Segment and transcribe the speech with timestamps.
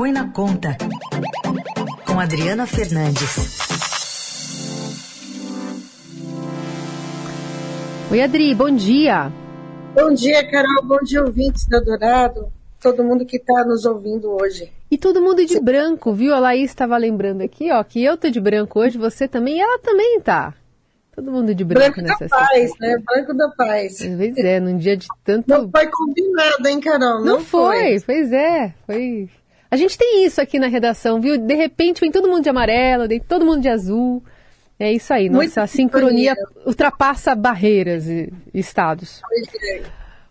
[0.00, 0.78] Põe na Conta,
[2.06, 3.58] com Adriana Fernandes.
[8.10, 9.30] Oi, Adri, bom dia.
[9.94, 10.86] Bom dia, Carol.
[10.86, 12.50] Bom dia, ouvintes da Dourado.
[12.80, 14.72] Todo mundo que está nos ouvindo hoje.
[14.90, 16.34] E todo mundo de branco, viu?
[16.34, 19.60] A Laís estava lembrando aqui, ó, que eu tô de branco hoje, você também, e
[19.60, 20.54] ela também tá.
[21.14, 22.96] Todo mundo de branco, branco nessa da paz, né?
[23.04, 23.98] Branco da paz.
[23.98, 25.46] Pois é, num dia de tanto.
[25.46, 27.18] Não foi combinado, hein, Carol?
[27.18, 27.98] Não, Não foi.
[27.98, 28.00] foi.
[28.00, 29.28] Pois é, foi.
[29.70, 31.38] A gente tem isso aqui na redação, viu?
[31.38, 34.22] De repente vem todo mundo de amarelo, vem todo mundo de azul.
[34.78, 36.34] É isso aí, nossa sincronia
[36.66, 39.20] ultrapassa barreiras e, estados.
[39.22, 39.82] Pois é.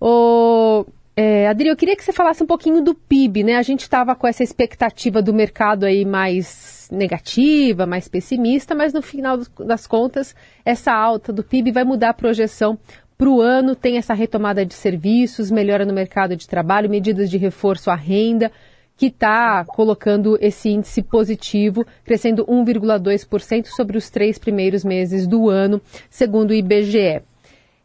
[0.00, 3.56] O, é, Adri, eu queria que você falasse um pouquinho do PIB, né?
[3.56, 9.02] A gente estava com essa expectativa do mercado aí mais negativa, mais pessimista, mas no
[9.02, 10.34] final das contas,
[10.64, 12.78] essa alta do PIB vai mudar a projeção
[13.18, 17.36] para o ano, tem essa retomada de serviços, melhora no mercado de trabalho, medidas de
[17.36, 18.50] reforço à renda,
[19.00, 25.80] que está colocando esse índice positivo, crescendo 1,2% sobre os três primeiros meses do ano,
[26.10, 27.22] segundo o IBGE.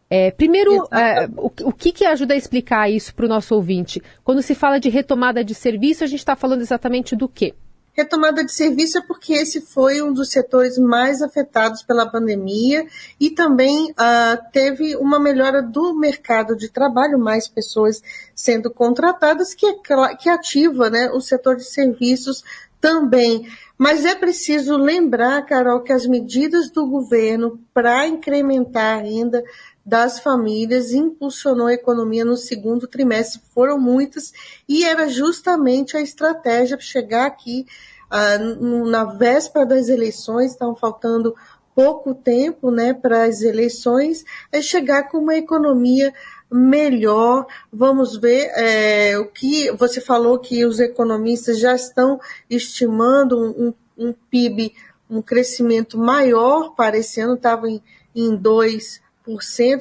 [0.09, 4.03] É, primeiro, é, o, o, que, que ajuda a explicar isso para o nosso ouvinte?
[4.25, 7.53] Quando se fala de retomada de serviço, a gente está falando exatamente do quê?
[7.95, 12.85] Retomada de serviço é porque esse foi um dos setores mais afetados pela pandemia
[13.17, 18.03] e também uh, teve uma melhora do mercado de trabalho, mais pessoas
[18.35, 22.43] sendo contratadas, que, é, que ativa né, o setor de serviços
[22.81, 23.47] também.
[23.77, 29.41] Mas é preciso lembrar, Carol, que as medidas do governo para incrementar a renda
[29.85, 33.41] das famílias impulsionou a economia no segundo trimestre.
[33.53, 34.33] Foram muitas
[34.67, 37.67] e era justamente a estratégia chegar aqui
[38.11, 41.35] uh, na véspera das eleições, estavam faltando
[41.75, 46.13] pouco tempo né, para as eleições, é chegar com uma economia
[46.49, 47.45] melhor.
[47.71, 54.07] Vamos ver é, o que você falou que os economistas já estão estimando um, um,
[54.07, 54.73] um PIB,
[55.09, 57.83] um crescimento maior para esse ano, estava em,
[58.15, 59.04] em 2%,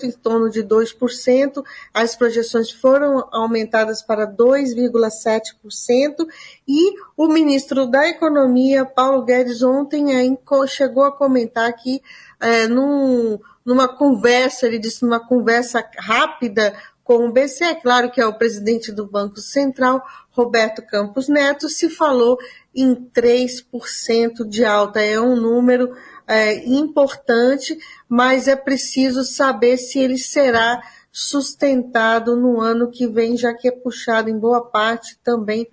[0.05, 6.27] em torno de 2%, as projeções foram aumentadas para 2,7%,
[6.67, 10.07] e o ministro da Economia, Paulo Guedes, ontem
[10.67, 12.03] chegou a comentar que
[12.41, 18.21] é, num, numa conversa, ele disse numa conversa rápida com o BCE, é claro que
[18.21, 22.39] é o presidente do Banco Central, Roberto Campos Neto, se falou
[22.75, 25.01] em 3% de alta.
[25.01, 25.95] É um número
[26.27, 27.79] é, importante,
[28.09, 30.83] mas é preciso saber se ele será
[31.13, 35.69] sustentado no ano que vem, já que é puxado em boa parte também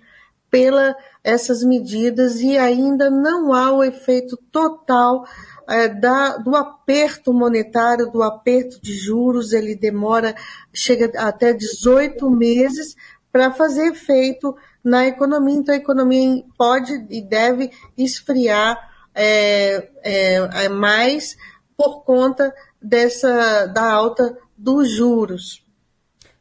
[0.52, 5.24] pela essas medidas e ainda não há o efeito total
[5.66, 10.34] é, da, do aperto monetário, do aperto de juros, ele demora,
[10.70, 12.94] chega até 18 meses
[13.32, 14.54] para fazer efeito
[14.84, 15.56] na economia.
[15.56, 18.76] Então, a economia pode e deve esfriar
[19.14, 21.34] é, é, é mais
[21.74, 25.64] por conta dessa da alta dos juros.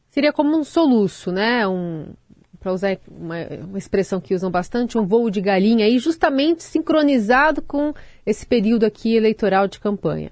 [0.10, 1.66] Seria como um soluço, né?
[1.66, 2.14] Um,
[2.62, 3.36] para usar uma,
[3.68, 7.92] uma, expressão que usam bastante, um voo de galinha aí, justamente sincronizado com
[8.24, 10.32] esse período aqui eleitoral de campanha.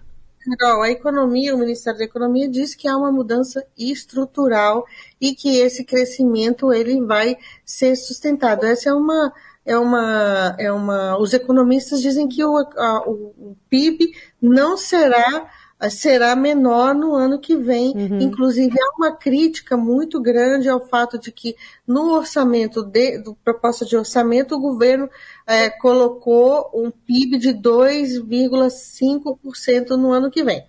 [0.57, 4.85] Carol, a economia, o Ministério da Economia diz que há uma mudança estrutural
[5.19, 7.35] e que esse crescimento ele vai
[7.66, 8.63] ser sustentado.
[8.63, 9.34] Essa é uma
[9.66, 11.19] é uma, é uma.
[11.19, 15.47] Os economistas dizem que o, a, o PIB não será
[15.88, 17.95] será menor no ano que vem.
[17.95, 18.19] Uhum.
[18.19, 21.56] Inclusive, há uma crítica muito grande ao fato de que
[21.88, 25.09] no orçamento, de, do proposta de orçamento, o governo
[25.47, 30.68] é, colocou um PIB de 2,5% no ano que vem.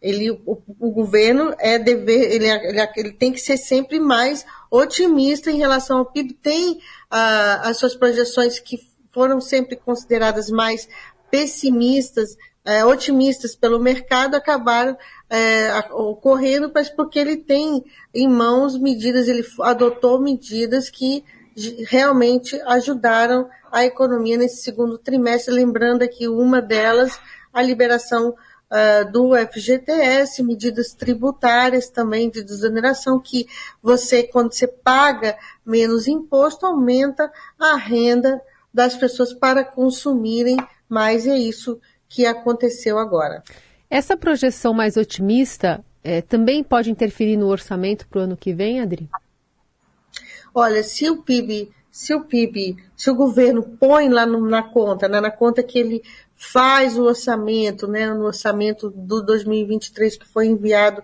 [0.00, 5.50] Ele, o, o, governo é dever, ele, ele, ele, tem que ser sempre mais otimista
[5.50, 6.34] em relação ao PIB.
[6.34, 6.78] Tem
[7.10, 8.78] ah, as suas projeções que
[9.10, 10.88] foram sempre consideradas mais
[11.30, 12.36] pessimistas,
[12.68, 14.94] é, otimistas pelo mercado, acabaram
[15.30, 17.82] é, ocorrendo, mas porque ele tem
[18.14, 21.24] em mãos medidas, ele adotou medidas que
[21.88, 25.54] realmente ajudaram a economia nesse segundo trimestre.
[25.54, 27.18] Lembrando aqui uma delas,
[27.54, 28.34] a liberação
[28.70, 33.46] uh, do FGTS, medidas tributárias também de desoneração, que
[33.82, 38.38] você, quando você paga menos imposto, aumenta a renda
[38.74, 43.42] das pessoas para consumirem mais, e é isso que aconteceu agora.
[43.90, 48.80] Essa projeção mais otimista é, também pode interferir no orçamento para o ano que vem,
[48.80, 49.08] Adri?
[50.54, 55.08] Olha, se o PIB, se o PIB, se o governo põe lá no, na conta,
[55.08, 56.02] né, na conta que ele
[56.34, 61.02] faz o orçamento, né, no orçamento do 2023 que foi enviado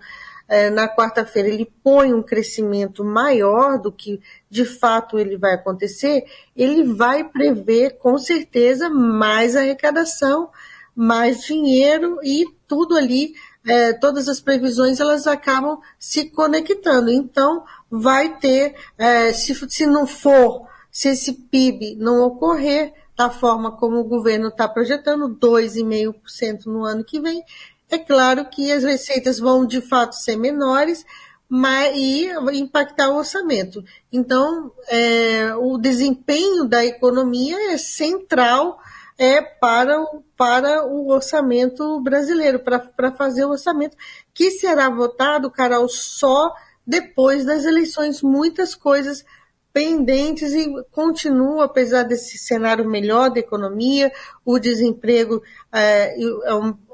[0.49, 4.21] é, na quarta-feira ele põe um crescimento maior do que
[4.51, 6.25] de fato ele vai acontecer,
[6.55, 10.51] ele vai prever com certeza mais arrecadação,
[10.95, 13.35] mais dinheiro e tudo ali,
[13.67, 17.11] é, todas as previsões elas acabam se conectando.
[17.11, 23.73] Então vai ter, é, se, se não for, se esse PIB não ocorrer da forma
[23.73, 27.43] como o governo está projetando, 2,5% no ano que vem,
[27.91, 31.05] é claro que as receitas vão de fato ser menores
[31.49, 33.85] mas, e impactar o orçamento.
[34.13, 38.79] Então, é, o desempenho da economia é central
[39.19, 43.97] é para, o, para o orçamento brasileiro, para fazer o orçamento,
[44.33, 46.53] que será votado, Carol, só
[46.87, 48.23] depois das eleições.
[48.23, 49.25] Muitas coisas
[49.73, 54.13] pendentes e continua, apesar desse cenário melhor da economia,
[54.45, 56.15] o desemprego é,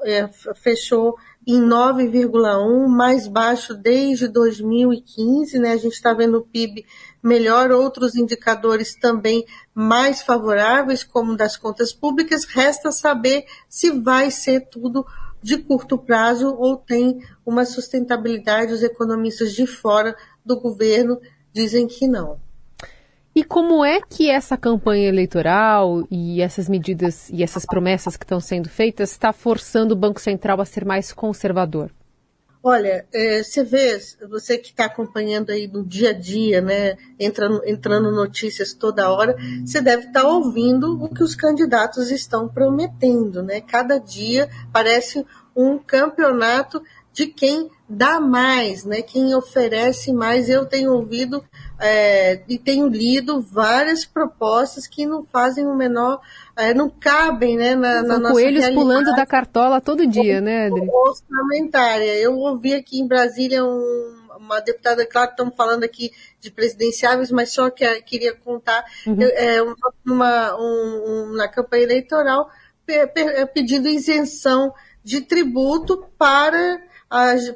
[0.03, 1.15] é, fechou
[1.47, 5.71] em 9,1, mais baixo desde 2015, né?
[5.73, 6.85] A gente está vendo o PIB
[7.21, 12.45] melhor, outros indicadores também mais favoráveis, como das contas públicas.
[12.45, 15.05] Resta saber se vai ser tudo
[15.41, 18.73] de curto prazo ou tem uma sustentabilidade.
[18.73, 20.15] Os economistas de fora
[20.45, 21.19] do governo
[21.51, 22.39] dizem que não.
[23.33, 28.41] E como é que essa campanha eleitoral e essas medidas e essas promessas que estão
[28.41, 31.91] sendo feitas está forçando o Banco Central a ser mais conservador?
[32.63, 33.97] Olha, é, você vê,
[34.29, 39.35] você que está acompanhando aí no dia a dia, né, entrando, entrando notícias toda hora,
[39.65, 43.61] você deve estar tá ouvindo o que os candidatos estão prometendo, né?
[43.61, 45.25] Cada dia parece
[45.55, 49.01] um campeonato de quem dá mais, né?
[49.01, 50.49] Quem oferece mais.
[50.49, 51.43] Eu tenho ouvido
[51.79, 56.21] é, e tenho lido várias propostas que não fazem o menor,
[56.55, 57.75] é, não cabem, né?
[57.75, 60.87] Na, na nossa coelhos pulando da cartola todo dia, né, Adri?
[60.89, 62.15] Orçamentária.
[62.15, 67.51] Eu ouvi aqui em Brasília um, uma deputada, claro, estamos falando aqui de presidenciáveis, mas
[67.51, 69.17] só que queria contar uhum.
[69.21, 69.61] é,
[70.05, 72.49] uma, um, na campanha eleitoral
[73.53, 74.73] pedindo isenção
[75.03, 76.81] de tributo para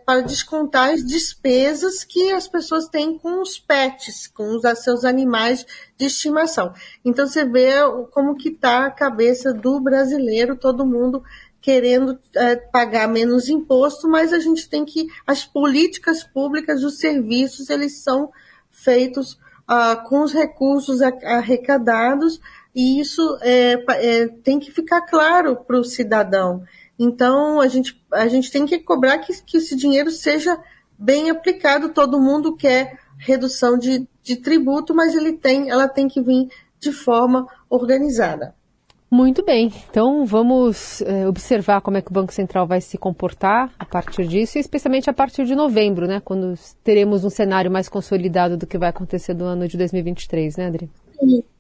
[0.06, 5.66] para descontar as despesas que as pessoas têm com os pets, com os seus animais
[5.98, 6.74] de estimação.
[7.06, 7.72] Então você vê
[8.12, 11.24] como que está a cabeça do brasileiro, todo mundo
[11.62, 17.70] querendo é, pagar menos imposto, mas a gente tem que as políticas públicas, os serviços,
[17.70, 18.32] eles são
[18.70, 22.42] feitos ah, com os recursos arrecadados
[22.76, 26.62] e isso é, é, tem que ficar claro para o cidadão.
[26.98, 30.58] Então, a gente, a gente tem que cobrar que, que esse dinheiro seja
[30.98, 31.90] bem aplicado.
[31.90, 36.48] Todo mundo quer redução de, de tributo, mas ele tem, ela tem que vir
[36.80, 38.56] de forma organizada.
[39.10, 43.72] Muito bem, então vamos é, observar como é que o Banco Central vai se comportar
[43.78, 47.88] a partir disso, e especialmente a partir de novembro, né, quando teremos um cenário mais
[47.88, 50.90] consolidado do que vai acontecer do ano de 2023, né, Adri?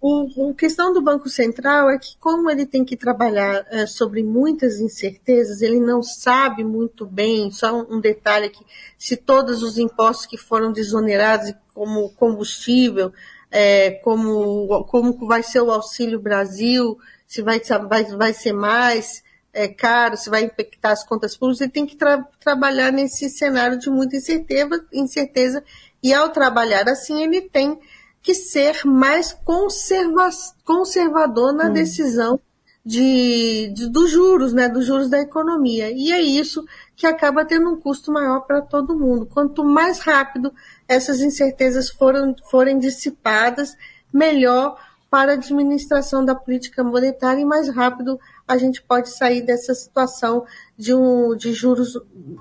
[0.02, 4.24] O, a questão do Banco Central é que, como ele tem que trabalhar é, sobre
[4.24, 8.66] muitas incertezas, ele não sabe muito bem, só um, um detalhe aqui,
[8.98, 13.12] se todos os impostos que foram desonerados, como combustível,
[13.52, 16.98] é, como, como vai ser o Auxílio Brasil,
[17.28, 19.24] se vai, vai, vai ser mais
[19.54, 23.80] é, caro, se vai impactar as contas públicas, ele tem que tra trabalhar nesse cenário
[23.80, 25.64] de muita incerteza, incerteza,
[26.04, 27.80] e ao trabalhar assim, ele tem
[28.26, 30.30] que ser mais conserva
[30.66, 31.74] conservador na hum.
[31.74, 32.40] decisão
[32.84, 35.92] de, de, dos juros, né, dos juros da economia.
[35.92, 39.28] E é isso que acaba tendo um custo maior para todo mundo.
[39.28, 40.52] Quanto mais rápido
[40.88, 43.78] essas incertezas foram, forem dissipadas,
[44.12, 44.76] melhor
[45.08, 50.46] para a administração da política monetária e mais rápido a gente pode sair dessa situação
[50.76, 51.94] de, um, de juros,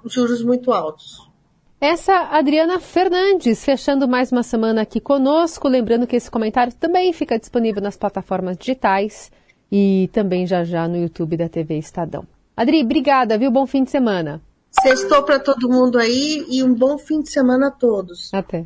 [0.06, 1.33] juros muito altos.
[1.80, 5.68] Essa Adriana Fernandes, fechando mais uma semana aqui conosco.
[5.68, 9.30] Lembrando que esse comentário também fica disponível nas plataformas digitais
[9.70, 12.24] e também já já no YouTube da TV Estadão.
[12.56, 13.50] Adri, obrigada, viu?
[13.50, 14.40] Bom fim de semana.
[14.70, 18.32] Sextou para todo mundo aí e um bom fim de semana a todos.
[18.32, 18.64] Até.